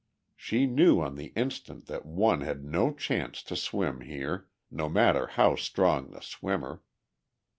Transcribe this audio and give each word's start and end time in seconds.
She 0.35 0.65
knew 0.65 0.99
on 0.99 1.15
the 1.15 1.31
instant 1.35 1.85
that 1.85 2.07
one 2.07 2.41
had 2.41 2.63
no 2.65 2.91
chance 2.91 3.43
to 3.43 3.55
swim 3.55 3.99
here, 4.01 4.47
no 4.71 4.89
matter 4.89 5.27
how 5.27 5.55
strong 5.55 6.09
the 6.09 6.21
swimmer. 6.21 6.81